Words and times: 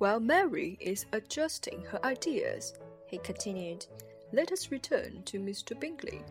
While 0.00 0.20
Mary 0.20 0.78
is 0.80 1.04
adjusting 1.12 1.82
her 1.82 2.02
ideas, 2.02 2.72
he 3.04 3.18
continued, 3.18 3.84
let 4.32 4.50
us 4.50 4.70
return 4.70 5.22
to 5.26 5.38
Mr. 5.38 5.78
Bingley. 5.78 6.22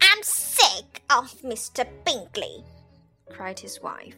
I'm 0.00 0.22
sick 0.24 1.00
of 1.08 1.30
Mr. 1.42 1.86
Bingley, 2.04 2.64
cried 3.30 3.60
his 3.60 3.80
wife. 3.80 4.16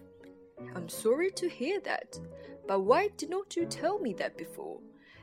I'm 0.75 0.89
sorry 0.89 1.30
to 1.32 1.46
hear 1.46 1.79
that, 1.80 2.19
but 2.66 2.80
why 2.80 3.11
did 3.19 3.29
not 3.29 3.55
you 3.55 3.66
tell 3.66 3.98
me 3.98 4.14
that 4.14 4.39
before? 4.39 4.79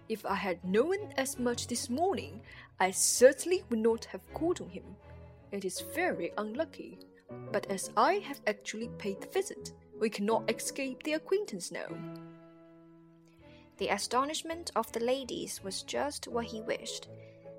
If 0.07 0.23
I 0.23 0.35
had 0.35 0.63
known 0.63 1.11
as 1.17 1.39
much 1.39 1.65
this 1.65 1.89
morning, 1.89 2.41
I 2.79 2.91
certainly 2.91 3.63
would 3.71 3.79
not 3.79 4.05
have 4.05 4.33
called 4.35 4.61
on 4.61 4.69
him. 4.69 4.95
It 5.51 5.65
is 5.65 5.81
very 5.95 6.31
unlucky, 6.37 6.99
but 7.51 7.65
as 7.71 7.89
I 7.97 8.19
have 8.19 8.39
actually 8.45 8.89
paid 8.99 9.19
the 9.19 9.29
visit, 9.29 9.73
we 9.99 10.11
cannot 10.11 10.47
escape 10.47 11.01
the 11.01 11.13
acquaintance 11.13 11.71
now. 11.71 11.87
The 13.81 13.89
astonishment 13.89 14.69
of 14.75 14.91
the 14.91 14.99
ladies 14.99 15.63
was 15.63 15.81
just 15.81 16.27
what 16.27 16.45
he 16.45 16.61
wished, 16.61 17.07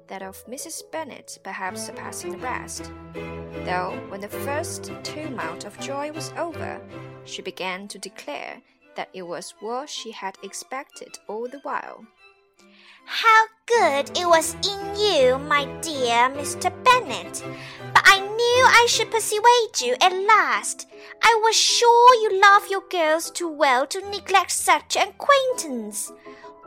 that 0.06 0.22
of 0.22 0.46
Mrs. 0.46 0.88
Bennet 0.92 1.36
perhaps 1.42 1.84
surpassing 1.84 2.30
the 2.30 2.38
rest. 2.38 2.92
Though, 3.12 4.00
when 4.08 4.20
the 4.20 4.28
first 4.28 4.92
tumult 5.02 5.64
of 5.64 5.76
joy 5.80 6.12
was 6.12 6.32
over, 6.38 6.80
she 7.24 7.42
began 7.42 7.88
to 7.88 7.98
declare 7.98 8.62
that 8.94 9.08
it 9.12 9.22
was 9.22 9.54
what 9.58 9.90
she 9.90 10.12
had 10.12 10.38
expected 10.44 11.18
all 11.26 11.48
the 11.48 11.58
while. 11.64 12.06
How 13.04 13.46
good 13.66 14.16
it 14.16 14.26
was 14.26 14.54
in 14.54 14.96
you, 14.96 15.38
my 15.38 15.64
dear 15.80 16.30
Mr. 16.30 16.72
Bennet. 16.84 17.44
But 17.92 18.02
I 18.04 18.20
knew 18.20 18.64
I 18.66 18.86
should 18.88 19.10
persuade 19.10 19.80
you 19.80 19.96
at 20.00 20.12
last. 20.12 20.88
I 21.22 21.40
was 21.44 21.56
sure 21.56 22.14
you 22.14 22.40
love 22.40 22.70
your 22.70 22.82
girls 22.90 23.30
too 23.30 23.48
well 23.48 23.86
to 23.88 24.08
neglect 24.10 24.50
such 24.50 24.96
an 24.96 25.08
acquaintance. 25.08 26.12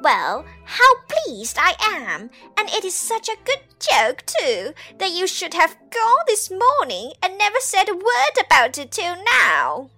Well, 0.01 0.45
how 0.65 0.91
pleased 1.07 1.57
I 1.59 1.73
am, 1.81 2.29
and 2.57 2.69
it 2.69 2.83
is 2.83 2.93
such 2.93 3.29
a 3.29 3.37
good 3.45 3.61
joke, 3.79 4.23
too, 4.25 4.73
that 4.97 5.11
you 5.11 5.25
should 5.25 5.53
have 5.53 5.77
gone 5.89 6.25
this 6.27 6.51
morning 6.51 7.13
and 7.23 7.37
never 7.37 7.59
said 7.59 7.89
a 7.89 7.93
word 7.93 8.45
about 8.45 8.77
it 8.77 8.91
till 8.91 9.15
now. 9.45 9.89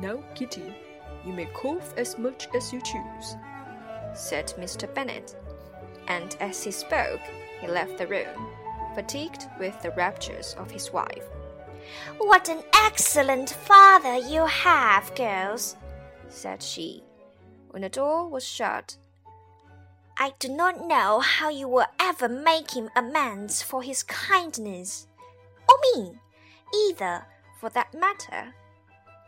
Now, 0.00 0.22
Kitty, 0.34 0.74
you 1.26 1.32
may 1.32 1.46
cough 1.46 1.92
as 1.96 2.16
much 2.18 2.48
as 2.54 2.72
you 2.72 2.80
choose, 2.80 3.36
said 4.14 4.52
Mr. 4.58 4.92
Bennet, 4.92 5.36
and 6.08 6.36
as 6.40 6.62
he 6.62 6.70
spoke, 6.70 7.20
he 7.60 7.66
left 7.66 7.98
the 7.98 8.06
room, 8.06 8.48
fatigued 8.94 9.46
with 9.58 9.80
the 9.82 9.90
raptures 9.92 10.54
of 10.58 10.70
his 10.70 10.92
wife. 10.92 11.24
What 12.18 12.48
an 12.48 12.62
excellent 12.74 13.50
father 13.50 14.16
you 14.16 14.46
have, 14.46 15.14
girls, 15.14 15.76
said 16.28 16.62
she 16.62 17.02
when 17.72 17.82
the 17.82 17.88
door 17.88 18.28
was 18.28 18.46
shut. 18.46 18.96
I 20.18 20.34
do 20.38 20.48
not 20.48 20.86
know 20.86 21.20
how 21.20 21.48
you 21.48 21.66
will 21.66 21.86
ever 21.98 22.28
make 22.28 22.72
him 22.76 22.90
amends 22.94 23.62
for 23.62 23.82
his 23.82 24.02
kindness, 24.02 25.06
or 25.68 25.76
me, 25.94 26.12
either, 26.74 27.26
for 27.58 27.70
that 27.70 27.94
matter. 27.94 28.54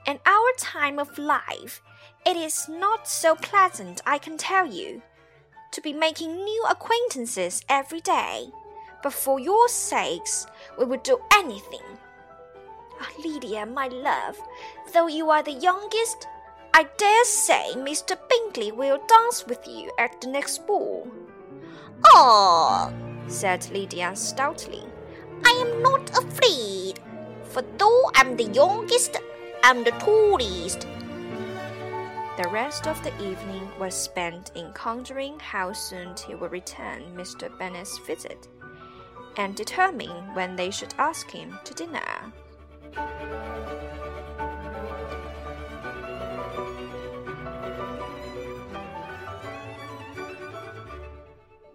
In 0.07 0.19
our 0.27 0.53
time 0.59 0.99
of 0.99 1.17
life, 1.19 1.81
it 2.27 2.37
is 2.37 2.69
not 2.69 3.09
so 3.09 3.35
pleasant, 3.37 4.03
I 4.07 4.19
can 4.19 4.37
tell 4.37 4.67
you, 4.67 5.01
to 5.73 5.81
be 5.81 5.95
making 5.95 6.35
new 6.35 6.65
acquaintances 6.69 7.65
every 7.71 8.01
day. 8.01 8.49
But 9.03 9.15
for 9.15 9.41
your 9.41 9.67
sakes, 9.69 10.47
we 10.79 10.85
would 10.85 11.03
do 11.05 11.19
anything. 11.33 11.81
Oh, 13.01 13.23
Lydia, 13.25 13.65
my 13.65 13.89
love, 13.89 14.39
though 14.93 15.07
you 15.07 15.31
are 15.31 15.43
the 15.43 15.53
youngest, 15.53 16.29
I 16.75 16.87
dare 16.99 17.25
say 17.25 17.73
Mr. 17.75 18.19
Bingley 18.29 18.73
will 18.73 18.99
dance 19.07 19.47
with 19.47 19.67
you 19.67 19.91
at 19.99 20.21
the 20.21 20.29
next 20.29 20.67
ball. 20.67 21.09
Oh, 22.05 22.93
said 23.27 23.67
Lydia 23.71 24.15
stoutly, 24.15 24.83
I 25.47 25.51
am 25.51 25.83
not 25.83 26.11
afraid, 26.11 27.01
for 27.45 27.63
though 27.79 28.11
I'm 28.15 28.37
the 28.37 28.53
youngest, 28.53 29.17
I'm 29.67 29.83
the 29.83 29.93
tallest. 29.93 30.83
The 32.37 32.47
rest 32.51 32.87
of 32.87 33.03
the 33.03 33.15
evening 33.17 33.67
was 33.81 33.95
spent 33.95 34.53
in 34.55 34.71
considering 34.75 35.41
how 35.41 35.73
soon 35.73 36.15
he 36.29 36.35
would 36.35 36.53
return 36.53 37.03
Mr. 37.17 37.49
Bennet's 37.59 37.97
visit, 37.97 38.47
and 39.39 39.57
determining 39.57 40.35
when 40.35 40.55
they 40.55 40.71
should 40.71 40.93
ask 40.99 41.31
him 41.31 41.59
to 41.65 41.73
dinner. 41.73 42.31